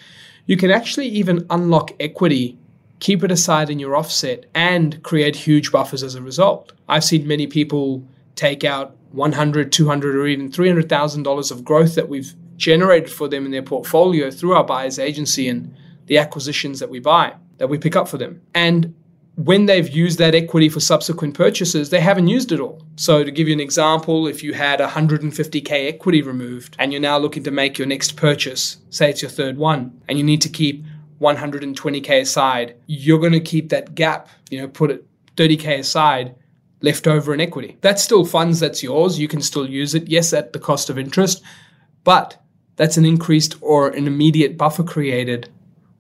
You 0.46 0.56
can 0.56 0.72
actually 0.72 1.06
even 1.08 1.46
unlock 1.48 1.92
equity, 2.00 2.58
keep 2.98 3.22
it 3.22 3.30
aside 3.30 3.70
in 3.70 3.78
your 3.78 3.94
offset, 3.94 4.46
and 4.52 5.00
create 5.04 5.36
huge 5.36 5.70
buffers 5.70 6.02
as 6.02 6.16
a 6.16 6.22
result. 6.22 6.72
I've 6.88 7.04
seen 7.04 7.28
many 7.28 7.46
people 7.46 8.02
take 8.34 8.64
out 8.64 8.96
100, 9.12 9.70
200, 9.70 10.16
or 10.16 10.26
even 10.26 10.50
$300,000 10.50 11.50
of 11.52 11.64
growth 11.64 11.94
that 11.94 12.08
we've 12.08 12.34
generated 12.56 13.10
for 13.10 13.28
them 13.28 13.44
in 13.44 13.50
their 13.50 13.62
portfolio 13.62 14.30
through 14.30 14.54
our 14.54 14.64
buyer's 14.64 14.98
agency 14.98 15.48
and 15.48 15.74
the 16.06 16.18
acquisitions 16.18 16.80
that 16.80 16.90
we 16.90 17.00
buy, 17.00 17.34
that 17.58 17.68
we 17.68 17.78
pick 17.78 17.96
up 17.96 18.08
for 18.08 18.18
them. 18.18 18.40
And 18.54 18.94
when 19.36 19.66
they've 19.66 19.88
used 19.88 20.18
that 20.18 20.34
equity 20.34 20.68
for 20.68 20.80
subsequent 20.80 21.34
purchases, 21.34 21.90
they 21.90 22.00
haven't 22.00 22.28
used 22.28 22.52
it 22.52 22.60
all. 22.60 22.82
So, 22.96 23.24
to 23.24 23.30
give 23.30 23.48
you 23.48 23.54
an 23.54 23.60
example, 23.60 24.28
if 24.28 24.44
you 24.44 24.54
had 24.54 24.78
150k 24.78 25.88
equity 25.88 26.22
removed 26.22 26.76
and 26.78 26.92
you're 26.92 27.00
now 27.00 27.18
looking 27.18 27.42
to 27.44 27.50
make 27.50 27.76
your 27.76 27.88
next 27.88 28.16
purchase, 28.16 28.76
say 28.90 29.10
it's 29.10 29.22
your 29.22 29.30
third 29.30 29.56
one, 29.56 30.00
and 30.08 30.18
you 30.18 30.24
need 30.24 30.40
to 30.42 30.48
keep 30.48 30.84
120k 31.20 32.20
aside, 32.20 32.76
you're 32.86 33.18
going 33.18 33.32
to 33.32 33.40
keep 33.40 33.70
that 33.70 33.94
gap, 33.94 34.28
you 34.50 34.60
know, 34.60 34.68
put 34.68 34.90
it 34.90 35.04
30k 35.36 35.80
aside 35.80 36.36
left 36.80 37.06
over 37.08 37.32
in 37.34 37.40
equity. 37.40 37.76
That's 37.80 38.04
still 38.04 38.24
funds 38.24 38.60
that's 38.60 38.82
yours. 38.82 39.18
You 39.18 39.26
can 39.26 39.40
still 39.40 39.68
use 39.68 39.94
it, 39.94 40.06
yes, 40.08 40.32
at 40.32 40.52
the 40.52 40.58
cost 40.58 40.90
of 40.90 40.98
interest, 40.98 41.42
but 42.04 42.40
that's 42.76 42.96
an 42.96 43.04
increased 43.04 43.56
or 43.60 43.88
an 43.88 44.06
immediate 44.06 44.56
buffer 44.56 44.82
created 44.82 45.48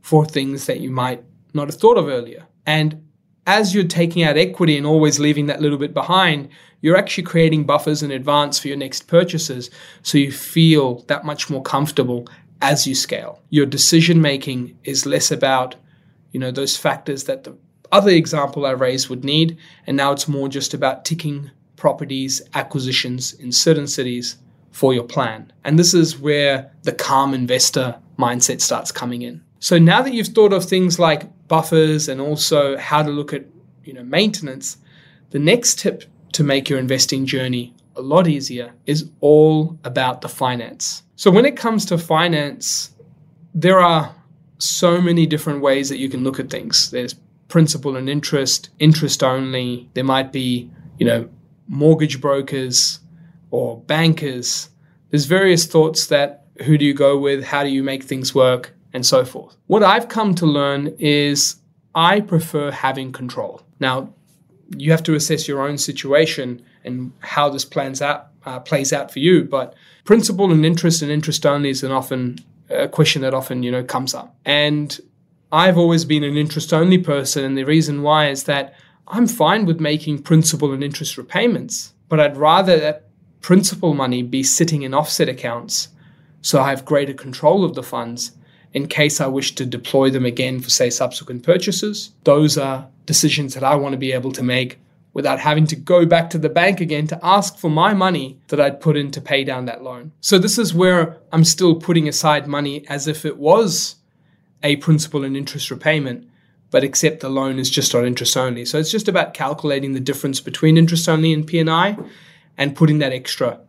for 0.02 0.24
things 0.24 0.66
that 0.66 0.80
you 0.80 0.90
might 0.90 1.22
not 1.52 1.68
have 1.68 1.80
thought 1.80 1.98
of 1.98 2.08
earlier. 2.08 2.46
And 2.66 3.06
as 3.46 3.74
you're 3.74 3.84
taking 3.84 4.22
out 4.22 4.36
equity 4.36 4.76
and 4.76 4.86
always 4.86 5.20
leaving 5.20 5.46
that 5.46 5.60
little 5.60 5.78
bit 5.78 5.94
behind, 5.94 6.48
you're 6.80 6.96
actually 6.96 7.24
creating 7.24 7.64
buffers 7.64 8.02
in 8.02 8.10
advance 8.10 8.58
for 8.58 8.68
your 8.68 8.76
next 8.76 9.06
purchases 9.06 9.70
so 10.02 10.18
you 10.18 10.32
feel 10.32 11.02
that 11.08 11.24
much 11.24 11.48
more 11.48 11.62
comfortable 11.62 12.26
as 12.60 12.86
you 12.86 12.94
scale. 12.94 13.40
Your 13.50 13.66
decision 13.66 14.20
making 14.20 14.76
is 14.84 15.06
less 15.06 15.30
about, 15.30 15.76
you 16.32 16.40
know, 16.40 16.50
those 16.50 16.76
factors 16.76 17.24
that 17.24 17.44
the 17.44 17.56
other 17.92 18.10
example 18.10 18.66
I 18.66 18.72
raised 18.72 19.08
would 19.08 19.24
need, 19.24 19.58
and 19.86 19.96
now 19.96 20.12
it's 20.12 20.26
more 20.26 20.48
just 20.48 20.74
about 20.74 21.04
ticking 21.04 21.50
properties, 21.76 22.42
acquisitions 22.54 23.34
in 23.34 23.52
certain 23.52 23.86
cities 23.86 24.36
for 24.74 24.92
your 24.92 25.04
plan. 25.04 25.52
And 25.62 25.78
this 25.78 25.94
is 25.94 26.18
where 26.18 26.72
the 26.82 26.90
calm 26.90 27.32
investor 27.32 27.96
mindset 28.18 28.60
starts 28.60 28.90
coming 28.90 29.22
in. 29.22 29.40
So 29.60 29.78
now 29.78 30.02
that 30.02 30.12
you've 30.12 30.34
thought 30.34 30.52
of 30.52 30.64
things 30.64 30.98
like 30.98 31.30
buffers 31.46 32.08
and 32.08 32.20
also 32.20 32.76
how 32.76 33.04
to 33.04 33.08
look 33.08 33.32
at 33.32 33.44
you 33.84 33.92
know 33.92 34.02
maintenance, 34.02 34.76
the 35.30 35.38
next 35.38 35.78
tip 35.78 36.02
to 36.32 36.42
make 36.42 36.68
your 36.68 36.80
investing 36.80 37.24
journey 37.24 37.72
a 37.94 38.02
lot 38.02 38.26
easier 38.26 38.72
is 38.84 39.08
all 39.20 39.78
about 39.84 40.22
the 40.22 40.28
finance. 40.28 41.04
So 41.14 41.30
when 41.30 41.46
it 41.46 41.56
comes 41.56 41.84
to 41.86 41.96
finance, 41.96 42.90
there 43.54 43.78
are 43.78 44.12
so 44.58 45.00
many 45.00 45.24
different 45.24 45.60
ways 45.60 45.88
that 45.88 45.98
you 45.98 46.08
can 46.08 46.24
look 46.24 46.40
at 46.40 46.50
things. 46.50 46.90
There's 46.90 47.14
principal 47.46 47.94
and 47.94 48.08
interest, 48.08 48.70
interest 48.80 49.22
only. 49.22 49.88
There 49.94 50.02
might 50.02 50.32
be, 50.32 50.68
you 50.98 51.06
know, 51.06 51.28
mortgage 51.68 52.20
brokers 52.20 52.98
or 53.54 53.80
bankers. 53.82 54.68
There's 55.10 55.26
various 55.26 55.64
thoughts 55.64 56.08
that 56.08 56.46
who 56.64 56.76
do 56.76 56.84
you 56.84 56.92
go 56.92 57.16
with? 57.16 57.44
How 57.44 57.62
do 57.62 57.70
you 57.70 57.84
make 57.84 58.02
things 58.02 58.34
work? 58.34 58.74
And 58.92 59.04
so 59.04 59.24
forth. 59.24 59.56
What 59.66 59.82
I've 59.82 60.08
come 60.08 60.36
to 60.36 60.46
learn 60.46 60.94
is 60.98 61.56
I 61.94 62.20
prefer 62.20 62.70
having 62.70 63.10
control. 63.10 63.62
Now, 63.80 64.12
you 64.76 64.92
have 64.92 65.02
to 65.04 65.14
assess 65.14 65.48
your 65.48 65.62
own 65.62 65.78
situation 65.78 66.64
and 66.84 67.12
how 67.20 67.48
this 67.48 67.64
plans 67.64 68.00
out 68.00 68.28
uh, 68.46 68.60
plays 68.60 68.92
out 68.92 69.10
for 69.10 69.18
you. 69.18 69.44
But 69.44 69.74
principal 70.04 70.52
and 70.52 70.64
interest 70.64 71.02
and 71.02 71.10
interest 71.10 71.44
only 71.44 71.70
is 71.70 71.82
an 71.82 71.90
often 71.90 72.38
a 72.70 72.88
question 72.88 73.22
that 73.22 73.34
often 73.34 73.62
you 73.62 73.70
know 73.70 73.84
comes 73.84 74.14
up. 74.14 74.36
And 74.44 74.98
I've 75.50 75.78
always 75.78 76.04
been 76.04 76.24
an 76.24 76.36
interest 76.36 76.72
only 76.72 76.98
person, 76.98 77.44
and 77.44 77.58
the 77.58 77.64
reason 77.64 78.02
why 78.02 78.28
is 78.28 78.44
that 78.44 78.74
I'm 79.08 79.26
fine 79.26 79.66
with 79.66 79.80
making 79.80 80.22
principal 80.22 80.72
and 80.72 80.82
interest 80.82 81.18
repayments, 81.18 81.92
but 82.08 82.20
I'd 82.20 82.36
rather 82.36 82.78
that 82.78 83.03
principal 83.44 83.92
money 83.92 84.22
be 84.22 84.42
sitting 84.42 84.84
in 84.84 84.94
offset 84.94 85.28
accounts 85.28 85.88
so 86.40 86.62
I 86.62 86.70
have 86.70 86.86
greater 86.86 87.12
control 87.12 87.62
of 87.62 87.74
the 87.74 87.82
funds 87.82 88.32
in 88.72 88.88
case 88.88 89.20
I 89.20 89.26
wish 89.26 89.54
to 89.56 89.66
deploy 89.66 90.08
them 90.08 90.24
again 90.24 90.60
for, 90.60 90.70
say, 90.70 90.88
subsequent 90.88 91.42
purchases. 91.42 92.12
Those 92.24 92.56
are 92.56 92.88
decisions 93.04 93.52
that 93.52 93.62
I 93.62 93.74
want 93.74 93.92
to 93.92 93.98
be 93.98 94.12
able 94.12 94.32
to 94.32 94.42
make 94.42 94.78
without 95.12 95.40
having 95.40 95.66
to 95.66 95.76
go 95.76 96.06
back 96.06 96.30
to 96.30 96.38
the 96.38 96.48
bank 96.48 96.80
again 96.80 97.06
to 97.08 97.20
ask 97.22 97.58
for 97.58 97.68
my 97.68 97.92
money 97.92 98.38
that 98.48 98.62
I'd 98.62 98.80
put 98.80 98.96
in 98.96 99.10
to 99.10 99.20
pay 99.20 99.44
down 99.44 99.66
that 99.66 99.82
loan. 99.82 100.12
So, 100.22 100.38
this 100.38 100.56
is 100.56 100.72
where 100.72 101.18
I'm 101.30 101.44
still 101.44 101.74
putting 101.74 102.08
aside 102.08 102.46
money 102.46 102.88
as 102.88 103.06
if 103.06 103.26
it 103.26 103.36
was 103.36 103.96
a 104.62 104.76
principal 104.76 105.22
and 105.22 105.36
interest 105.36 105.70
repayment, 105.70 106.26
but 106.70 106.82
except 106.82 107.20
the 107.20 107.28
loan 107.28 107.58
is 107.58 107.68
just 107.68 107.94
on 107.94 108.06
interest 108.06 108.38
only. 108.38 108.64
So, 108.64 108.78
it's 108.78 108.90
just 108.90 109.06
about 109.06 109.34
calculating 109.34 109.92
the 109.92 110.00
difference 110.00 110.40
between 110.40 110.78
interest 110.78 111.10
only 111.10 111.34
and 111.34 111.46
P&I 111.46 111.98
and 112.56 112.76
putting 112.76 112.98
that 112.98 113.12
extra 113.12 113.60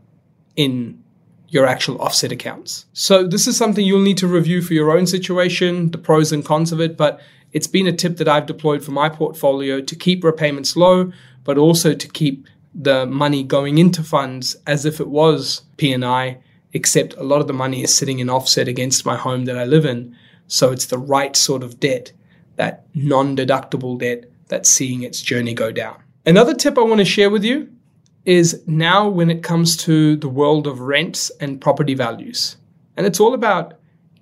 in 0.55 1.01
your 1.49 1.65
actual 1.65 2.01
offset 2.01 2.31
accounts. 2.31 2.85
So, 2.93 3.25
this 3.25 3.47
is 3.47 3.55
something 3.55 3.85
you'll 3.85 4.01
need 4.01 4.17
to 4.17 4.27
review 4.27 4.61
for 4.61 4.73
your 4.73 4.95
own 4.95 5.07
situation, 5.07 5.91
the 5.91 5.97
pros 5.97 6.31
and 6.31 6.43
cons 6.43 6.71
of 6.71 6.81
it, 6.81 6.97
but 6.97 7.21
it's 7.53 7.67
been 7.67 7.87
a 7.87 7.93
tip 7.93 8.17
that 8.17 8.27
I've 8.27 8.45
deployed 8.45 8.83
for 8.83 8.91
my 8.91 9.07
portfolio 9.07 9.79
to 9.79 9.95
keep 9.95 10.23
repayments 10.23 10.75
low, 10.75 11.11
but 11.45 11.57
also 11.57 11.93
to 11.93 12.07
keep 12.09 12.47
the 12.73 13.05
money 13.05 13.43
going 13.43 13.77
into 13.77 14.03
funds 14.03 14.57
as 14.67 14.85
if 14.85 14.99
it 14.99 15.07
was 15.07 15.61
P&I, 15.77 16.37
except 16.73 17.15
a 17.15 17.23
lot 17.23 17.39
of 17.39 17.47
the 17.47 17.53
money 17.53 17.83
is 17.83 17.95
sitting 17.95 18.19
in 18.19 18.29
offset 18.29 18.67
against 18.67 19.05
my 19.05 19.15
home 19.15 19.45
that 19.45 19.57
I 19.57 19.63
live 19.63 19.85
in. 19.85 20.15
So 20.47 20.73
it's 20.73 20.87
the 20.87 20.97
right 20.97 21.35
sort 21.35 21.63
of 21.63 21.79
debt, 21.79 22.11
that 22.57 22.85
non-deductible 22.93 23.99
debt 23.99 24.25
that's 24.49 24.69
seeing 24.69 25.03
its 25.03 25.21
journey 25.21 25.53
go 25.53 25.71
down. 25.71 26.03
Another 26.25 26.53
tip 26.53 26.77
I 26.77 26.81
want 26.81 26.99
to 26.99 27.05
share 27.05 27.29
with 27.29 27.45
you 27.45 27.71
is 28.25 28.61
now 28.65 29.07
when 29.07 29.29
it 29.29 29.43
comes 29.43 29.77
to 29.77 30.15
the 30.17 30.29
world 30.29 30.67
of 30.67 30.79
rents 30.79 31.31
and 31.39 31.61
property 31.61 31.93
values. 31.93 32.57
And 32.97 33.05
it's 33.05 33.19
all 33.19 33.33
about 33.33 33.75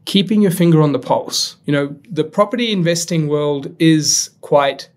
keeping 0.06 0.42
your 0.42 0.52
finger 0.52 0.82
on 0.82 0.92
the 0.92 1.00
pulse. 1.00 1.56
You 1.66 1.74
know, 1.74 1.96
the 2.10 2.24
property 2.24 2.72
investing 2.72 3.28
world 3.28 3.74
is 3.80 4.30
quite, 4.42 4.90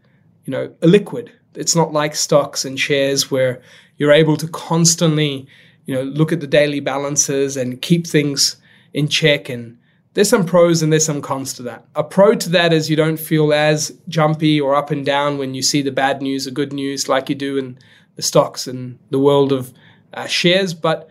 you 0.45 0.51
know, 0.51 0.69
illiquid. 0.81 1.31
It's 1.55 1.77
not 1.77 1.93
like 1.93 2.15
stocks 2.15 2.65
and 2.65 2.79
shares 2.79 3.31
where 3.31 3.63
you're 3.97 4.13
able 4.13 4.37
to 4.39 4.49
constantly, 4.49 5.47
you 5.87 5.95
know, 5.95 6.03
look 6.03 6.33
at 6.33 6.41
the 6.41 6.47
daily 6.47 6.81
balances 6.81 7.57
and 7.57 7.81
keep 7.81 8.07
things 8.07 8.57
in 8.93 9.09
check 9.09 9.49
and 9.49 9.79
there's 10.15 10.31
some 10.31 10.47
pros 10.47 10.81
and 10.81 10.91
there's 10.91 11.05
some 11.05 11.21
cons 11.21 11.53
to 11.53 11.63
that. 11.65 11.85
A 11.95 12.03
pro 12.03 12.35
to 12.35 12.49
that 12.49 12.73
is 12.73 12.89
you 12.89 12.97
don't 12.97 13.19
feel 13.19 13.53
as 13.53 13.95
jumpy 14.09 14.59
or 14.59 14.75
up 14.75 14.91
and 14.91 15.05
down 15.05 15.37
when 15.37 15.53
you 15.53 15.61
see 15.61 15.83
the 15.83 15.93
bad 15.93 16.23
news 16.23 16.47
or 16.47 16.53
good 16.53 16.73
news 16.73 17.07
like 17.07 17.29
you 17.29 17.35
do 17.35 17.59
in 17.59 17.79
the 18.17 18.23
stocks 18.23 18.67
and 18.67 18.99
the 19.11 19.19
world 19.19 19.53
of 19.53 19.73
uh, 20.15 20.27
shares. 20.27 20.75
But 20.75 21.09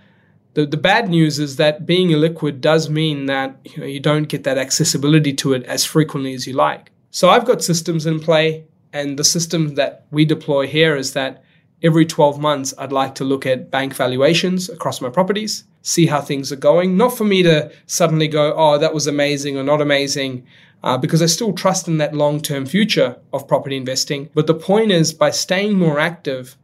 the, 0.56 0.66
the 0.66 0.78
bad 0.78 1.10
news 1.10 1.40
is 1.40 1.56
that 1.58 1.86
being 1.86 2.10
illiquid 2.10 2.62
does 2.62 2.90
mean 2.90 3.28
that 3.28 3.58
you, 3.64 3.82
know, 3.82 3.88
you 3.88 4.00
don't 4.00 4.24
get 4.24 4.44
that 4.44 4.58
accessibility 4.58 5.34
to 5.34 5.54
it 5.54 5.64
as 5.64 5.86
frequently 5.86 6.34
as 6.34 6.48
you 6.48 6.54
like. 6.54 6.92
So 7.12 7.30
I've 7.30 7.46
got 7.46 7.64
systems 7.64 8.06
in 8.06 8.20
play, 8.20 8.66
and 8.92 9.18
the 9.18 9.24
system 9.24 9.76
that 9.76 10.06
we 10.12 10.26
deploy 10.26 10.68
here 10.68 10.96
is 10.96 11.14
that 11.14 11.44
every 11.84 12.06
12 12.06 12.40
months 12.40 12.74
I'd 12.78 12.92
like 12.92 13.16
to 13.16 13.24
look 13.24 13.46
at 13.46 13.70
bank 13.70 13.94
valuations 13.94 14.70
across 14.70 15.02
my 15.02 15.10
properties, 15.10 15.66
see 15.82 16.08
how 16.08 16.22
things 16.22 16.52
are 16.52 16.58
going. 16.58 16.98
Not 16.98 17.16
for 17.16 17.26
me 17.26 17.44
to 17.44 17.72
suddenly 17.86 18.28
go, 18.28 18.54
oh, 18.56 18.78
that 18.78 18.94
was 18.94 19.08
amazing 19.08 19.58
or 19.58 19.64
not 19.64 19.82
amazing. 19.82 20.46
Uh, 20.84 20.98
because 20.98 21.22
I 21.22 21.26
still 21.26 21.52
trust 21.52 21.88
in 21.88 21.98
that 21.98 22.14
long 22.14 22.42
term 22.42 22.66
future 22.66 23.18
of 23.34 23.48
property 23.48 23.76
investing. 23.76 24.30
But 24.34 24.46
the 24.46 24.54
point 24.54 24.92
is, 24.92 25.14
by 25.14 25.32
staying 25.32 25.80
more 25.80 26.00
active, 26.00 26.58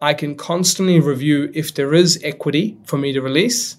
I 0.00 0.14
can 0.14 0.36
constantly 0.36 1.00
review 1.00 1.50
if 1.54 1.74
there 1.74 1.92
is 1.92 2.20
equity 2.22 2.76
for 2.84 2.98
me 2.98 3.12
to 3.12 3.20
release, 3.20 3.76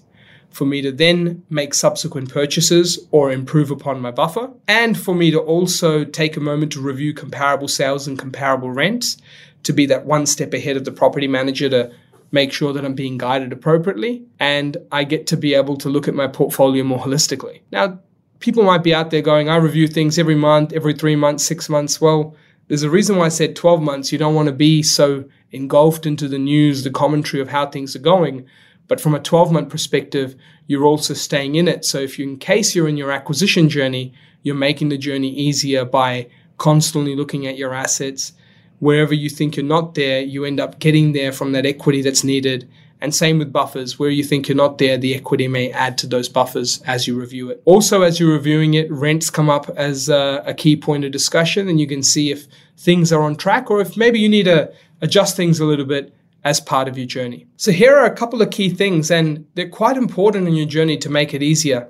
for 0.50 0.66
me 0.66 0.82
to 0.82 0.92
then 0.92 1.42
make 1.48 1.72
subsequent 1.72 2.30
purchases 2.30 2.98
or 3.10 3.32
improve 3.32 3.70
upon 3.70 4.00
my 4.00 4.10
buffer, 4.10 4.50
and 4.68 4.98
for 4.98 5.14
me 5.14 5.30
to 5.30 5.38
also 5.38 6.04
take 6.04 6.36
a 6.36 6.40
moment 6.40 6.72
to 6.72 6.80
review 6.80 7.14
comparable 7.14 7.68
sales 7.68 8.06
and 8.06 8.18
comparable 8.18 8.70
rents 8.70 9.16
to 9.62 9.72
be 9.72 9.86
that 9.86 10.04
one 10.04 10.26
step 10.26 10.52
ahead 10.52 10.76
of 10.76 10.84
the 10.84 10.92
property 10.92 11.28
manager 11.28 11.68
to 11.68 11.90
make 12.32 12.52
sure 12.52 12.72
that 12.72 12.84
I'm 12.84 12.94
being 12.94 13.18
guided 13.18 13.52
appropriately 13.52 14.22
and 14.38 14.76
I 14.92 15.04
get 15.04 15.26
to 15.28 15.36
be 15.36 15.54
able 15.54 15.76
to 15.78 15.88
look 15.88 16.06
at 16.06 16.14
my 16.14 16.26
portfolio 16.26 16.84
more 16.84 16.98
holistically. 16.98 17.62
Now, 17.72 17.98
people 18.40 18.62
might 18.62 18.82
be 18.82 18.94
out 18.94 19.10
there 19.10 19.22
going, 19.22 19.48
I 19.48 19.56
review 19.56 19.88
things 19.88 20.18
every 20.18 20.34
month, 20.34 20.72
every 20.72 20.94
three 20.94 21.16
months, 21.16 21.44
six 21.44 21.68
months. 21.68 22.00
Well, 22.00 22.36
there's 22.68 22.82
a 22.84 22.90
reason 22.90 23.16
why 23.16 23.26
I 23.26 23.30
said 23.30 23.56
12 23.56 23.82
months. 23.82 24.12
You 24.12 24.18
don't 24.18 24.34
want 24.34 24.46
to 24.46 24.52
be 24.52 24.82
so 24.82 25.24
engulfed 25.52 26.06
into 26.06 26.28
the 26.28 26.38
news, 26.38 26.84
the 26.84 26.90
commentary 26.90 27.40
of 27.40 27.48
how 27.48 27.66
things 27.66 27.96
are 27.96 28.00
going. 28.00 28.46
But 28.88 29.00
from 29.00 29.14
a 29.14 29.20
12 29.20 29.52
month 29.52 29.68
perspective, 29.68 30.34
you're 30.66 30.84
also 30.84 31.14
staying 31.14 31.54
in 31.54 31.68
it. 31.68 31.84
So 31.84 31.98
if 31.98 32.18
you, 32.18 32.28
in 32.28 32.38
case 32.38 32.74
you're 32.74 32.88
in 32.88 32.96
your 32.96 33.12
acquisition 33.12 33.68
journey, 33.68 34.12
you're 34.42 34.54
making 34.54 34.88
the 34.88 34.98
journey 34.98 35.30
easier 35.30 35.84
by 35.84 36.28
constantly 36.58 37.14
looking 37.14 37.46
at 37.46 37.56
your 37.56 37.74
assets. 37.74 38.32
Wherever 38.78 39.14
you 39.14 39.28
think 39.28 39.56
you're 39.56 39.66
not 39.66 39.94
there, 39.94 40.20
you 40.20 40.44
end 40.44 40.60
up 40.60 40.78
getting 40.78 41.12
there 41.12 41.32
from 41.32 41.52
that 41.52 41.66
equity 41.66 42.02
that's 42.02 42.24
needed. 42.24 42.68
And 43.02 43.14
same 43.14 43.38
with 43.38 43.52
buffers. 43.52 43.98
Where 43.98 44.10
you 44.10 44.22
think 44.22 44.48
you're 44.48 44.56
not 44.56 44.78
there, 44.78 44.98
the 44.98 45.14
equity 45.14 45.48
may 45.48 45.70
add 45.70 45.96
to 45.98 46.06
those 46.06 46.28
buffers 46.28 46.82
as 46.82 47.06
you 47.06 47.18
review 47.18 47.50
it. 47.50 47.62
Also, 47.64 48.02
as 48.02 48.20
you're 48.20 48.32
reviewing 48.32 48.74
it, 48.74 48.90
rents 48.90 49.30
come 49.30 49.48
up 49.48 49.70
as 49.70 50.08
a, 50.08 50.42
a 50.44 50.52
key 50.52 50.76
point 50.76 51.04
of 51.04 51.12
discussion, 51.12 51.68
and 51.68 51.80
you 51.80 51.86
can 51.86 52.02
see 52.02 52.30
if 52.30 52.46
things 52.76 53.12
are 53.12 53.22
on 53.22 53.36
track 53.36 53.70
or 53.70 53.80
if 53.80 53.96
maybe 53.96 54.18
you 54.18 54.28
need 54.28 54.44
to 54.44 54.72
adjust 55.00 55.36
things 55.36 55.60
a 55.60 55.64
little 55.64 55.86
bit 55.86 56.14
as 56.44 56.60
part 56.60 56.88
of 56.88 56.96
your 56.96 57.06
journey. 57.06 57.46
So 57.56 57.70
here 57.72 57.96
are 57.96 58.06
a 58.06 58.14
couple 58.14 58.40
of 58.40 58.50
key 58.50 58.70
things 58.70 59.10
and 59.10 59.46
they're 59.54 59.68
quite 59.68 59.96
important 59.96 60.48
in 60.48 60.54
your 60.54 60.66
journey 60.66 60.96
to 60.98 61.10
make 61.10 61.34
it 61.34 61.42
easier. 61.42 61.88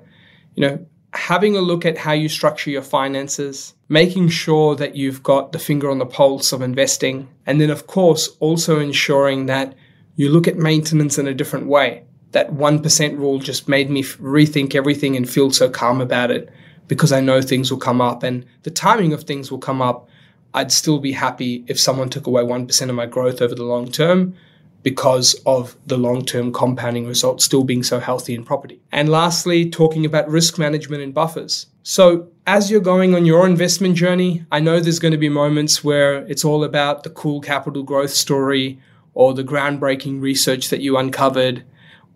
You 0.55 0.67
know, 0.67 0.85
having 1.13 1.55
a 1.55 1.61
look 1.61 1.85
at 1.85 1.97
how 1.97 2.13
you 2.13 2.29
structure 2.29 2.69
your 2.69 2.81
finances, 2.81 3.73
making 3.89 4.29
sure 4.29 4.75
that 4.75 4.95
you've 4.95 5.23
got 5.23 5.51
the 5.51 5.59
finger 5.59 5.89
on 5.89 5.99
the 5.99 6.05
pulse 6.05 6.51
of 6.51 6.61
investing, 6.61 7.29
and 7.45 7.59
then, 7.59 7.69
of 7.69 7.87
course, 7.87 8.29
also 8.39 8.79
ensuring 8.79 9.45
that 9.47 9.75
you 10.15 10.29
look 10.29 10.47
at 10.47 10.57
maintenance 10.57 11.17
in 11.17 11.27
a 11.27 11.33
different 11.33 11.67
way. 11.67 12.03
That 12.31 12.51
1% 12.51 13.17
rule 13.17 13.39
just 13.39 13.67
made 13.67 13.89
me 13.89 14.03
rethink 14.03 14.75
everything 14.75 15.17
and 15.17 15.29
feel 15.29 15.51
so 15.51 15.69
calm 15.69 15.99
about 15.99 16.31
it 16.31 16.49
because 16.87 17.11
I 17.11 17.19
know 17.21 17.41
things 17.41 17.71
will 17.71 17.79
come 17.79 18.01
up 18.01 18.23
and 18.23 18.45
the 18.63 18.71
timing 18.71 19.13
of 19.13 19.23
things 19.23 19.51
will 19.51 19.59
come 19.59 19.81
up. 19.81 20.09
I'd 20.53 20.71
still 20.71 20.99
be 20.99 21.13
happy 21.13 21.63
if 21.67 21.79
someone 21.79 22.09
took 22.09 22.27
away 22.27 22.43
1% 22.43 22.89
of 22.89 22.95
my 22.95 23.05
growth 23.05 23.41
over 23.41 23.55
the 23.55 23.63
long 23.63 23.91
term 23.91 24.35
because 24.83 25.35
of 25.45 25.75
the 25.85 25.97
long 25.97 26.25
term 26.25 26.51
compounding 26.51 27.07
results 27.07 27.45
still 27.45 27.63
being 27.63 27.83
so 27.83 27.99
healthy 27.99 28.33
in 28.33 28.43
property. 28.43 28.81
And 28.91 29.09
lastly, 29.09 29.69
talking 29.69 30.05
about 30.05 30.29
risk 30.29 30.57
management 30.57 31.03
and 31.03 31.13
buffers. 31.13 31.67
So, 31.83 32.29
as 32.47 32.71
you're 32.71 32.81
going 32.81 33.15
on 33.15 33.25
your 33.25 33.45
investment 33.45 33.95
journey, 33.95 34.45
I 34.51 34.59
know 34.59 34.79
there's 34.79 34.99
going 34.99 35.13
to 35.13 35.17
be 35.17 35.29
moments 35.29 35.83
where 35.83 36.25
it's 36.27 36.43
all 36.43 36.63
about 36.63 37.03
the 37.03 37.09
cool 37.09 37.41
capital 37.41 37.83
growth 37.83 38.11
story 38.11 38.79
or 39.13 39.33
the 39.33 39.43
groundbreaking 39.43 40.21
research 40.21 40.69
that 40.69 40.81
you 40.81 40.97
uncovered 40.97 41.63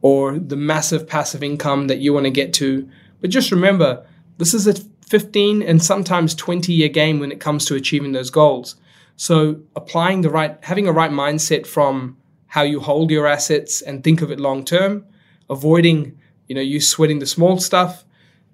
or 0.02 0.38
the 0.38 0.56
massive 0.56 1.08
passive 1.08 1.44
income 1.44 1.88
that 1.88 2.00
you 2.00 2.14
want 2.14 2.26
to 2.26 2.32
get 2.32 2.54
to. 2.54 2.90
But 3.22 3.30
just 3.30 3.52
remember, 3.52 4.06
this 4.38 4.54
is 4.54 4.68
a 4.68 4.74
15 5.10 5.62
and 5.62 5.84
sometimes 5.84 6.34
20 6.36 6.74
year 6.74 6.90
game 6.90 7.20
when 7.20 7.32
it 7.32 7.40
comes 7.40 7.66
to 7.66 7.76
achieving 7.76 8.12
those 8.12 8.30
goals. 8.30 8.76
So, 9.18 9.62
applying 9.76 10.22
the 10.22 10.30
right, 10.30 10.58
having 10.62 10.88
a 10.88 10.92
right 10.92 11.12
mindset 11.12 11.66
from 11.66 12.18
how 12.48 12.64
you 12.64 12.80
hold 12.80 13.12
your 13.12 13.28
assets 13.28 13.82
and 13.82 14.04
think 14.04 14.22
of 14.22 14.32
it 14.32 14.40
long 14.40 14.66
term, 14.66 15.06
avoiding, 15.50 16.18
you 16.48 16.56
know, 16.56 16.62
you 16.62 16.82
sweating 16.82 17.20
the 17.20 17.26
small 17.26 17.60
stuff, 17.60 18.04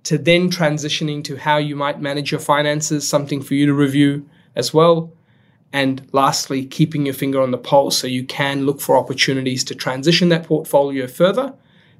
to 0.03 0.17
then 0.17 0.49
transitioning 0.49 1.23
to 1.23 1.37
how 1.37 1.57
you 1.57 1.75
might 1.75 2.01
manage 2.01 2.31
your 2.31 2.39
finances, 2.39 3.07
something 3.07 3.41
for 3.41 3.53
you 3.53 3.65
to 3.65 3.73
review 3.73 4.27
as 4.55 4.73
well. 4.73 5.13
And 5.73 6.07
lastly, 6.11 6.65
keeping 6.65 7.05
your 7.05 7.15
finger 7.15 7.41
on 7.41 7.51
the 7.51 7.57
pulse 7.57 7.97
so 7.97 8.07
you 8.07 8.25
can 8.25 8.65
look 8.65 8.81
for 8.81 8.97
opportunities 8.97 9.63
to 9.65 9.75
transition 9.75 10.29
that 10.29 10.45
portfolio 10.45 11.07
further 11.07 11.53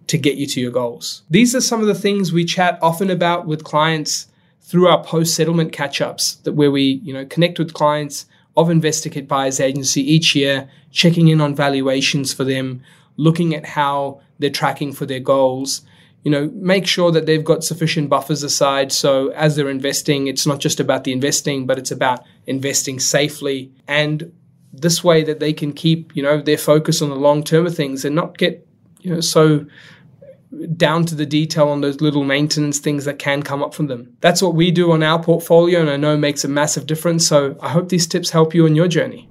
to 0.08 0.18
get 0.18 0.38
you 0.38 0.46
to 0.48 0.60
your 0.60 0.72
goals. 0.72 1.22
These 1.30 1.56
are 1.56 1.62
some 1.62 1.80
of 1.80 1.88
the 1.88 1.96
things 1.96 2.34
we 2.34 2.44
chat 2.44 2.78
often 2.82 3.10
about 3.10 3.48
with 3.48 3.64
clients 3.64 4.28
through 4.72 4.88
our 4.88 5.04
post 5.04 5.36
settlement 5.36 5.74
catch 5.74 6.00
ups 6.00 6.36
that 6.44 6.54
where 6.54 6.72
we, 6.72 7.02
you 7.04 7.14
know, 7.14 7.26
connect 7.26 7.60
with 7.60 7.74
clients 7.74 8.26
of 8.56 8.70
InvestorKit 8.70 9.28
Buyers 9.28 9.60
Agency 9.60 10.02
each 10.02 10.34
year, 10.34 10.70
checking 10.92 11.28
in 11.28 11.42
on 11.42 11.54
valuations 11.54 12.34
for 12.34 12.46
them, 12.46 12.82
looking 13.18 13.54
at 13.54 13.66
how 13.66 14.22
they're 14.40 14.50
tracking 14.50 14.94
for 14.94 15.06
their 15.06 15.20
goals. 15.20 15.82
You 16.24 16.32
know, 16.32 16.50
make 16.54 16.88
sure 16.88 17.12
that 17.12 17.26
they've 17.26 17.44
got 17.44 17.66
sufficient 17.66 18.08
buffers 18.08 18.44
aside. 18.44 18.94
So 18.94 19.28
as 19.32 19.58
they're 19.58 19.70
investing, 19.70 20.28
it's 20.28 20.48
not 20.48 20.62
just 20.62 20.80
about 20.80 21.04
the 21.04 21.12
investing, 21.12 21.66
but 21.66 21.78
it's 21.78 21.92
about 21.92 22.24
investing 22.48 22.98
safely 22.98 23.74
and 23.90 24.32
this 24.72 25.04
way 25.04 25.22
that 25.26 25.42
they 25.42 25.52
can 25.52 25.74
keep, 25.74 26.16
you 26.16 26.24
know, 26.24 26.42
their 26.42 26.58
focus 26.58 27.02
on 27.02 27.10
the 27.10 27.16
long 27.16 27.44
term 27.44 27.66
of 27.68 27.76
things 27.76 28.06
and 28.06 28.16
not 28.16 28.38
get, 28.38 28.66
you 29.02 29.14
know, 29.14 29.20
so 29.20 29.66
down 30.76 31.06
to 31.06 31.16
the 31.16 31.26
detail 31.26 31.70
on 31.70 31.82
those 31.82 32.02
little 32.02 32.24
maintenance 32.24 32.80
things 32.80 33.06
that 33.06 33.20
can 33.20 33.42
come 33.42 33.64
up 33.64 33.74
from 33.74 33.88
them. 33.88 34.18
That's 34.22 34.42
what 34.42 34.54
we 34.54 34.72
do 34.72 34.92
on 34.92 35.02
our 35.04 35.22
portfolio 35.22 35.82
and 35.82 35.90
I 35.90 35.98
know 35.98 36.18
makes 36.18 36.44
a 36.44 36.48
massive 36.48 36.86
difference. 36.88 37.28
So 37.28 37.58
I 37.62 37.70
hope 37.70 37.90
these 37.90 38.08
tips 38.08 38.32
help 38.32 38.54
you 38.54 38.66
in 38.66 38.76
your 38.76 38.88
journey. 38.88 39.30